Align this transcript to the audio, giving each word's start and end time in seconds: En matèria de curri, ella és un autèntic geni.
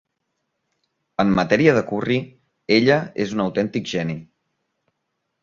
En 1.23 1.33
matèria 1.39 1.75
de 1.79 1.83
curri, 1.91 2.17
ella 2.79 2.97
és 3.27 3.37
un 3.37 3.45
autèntic 3.45 3.93
geni. 3.95 4.19